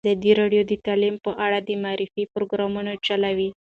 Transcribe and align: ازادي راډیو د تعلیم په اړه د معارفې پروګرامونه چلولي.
ازادي 0.05 0.31
راډیو 0.41 0.61
د 0.67 0.73
تعلیم 0.85 1.15
په 1.25 1.31
اړه 1.45 1.59
د 1.67 1.69
معارفې 1.83 2.23
پروګرامونه 2.33 2.91
چلولي. 3.05 3.49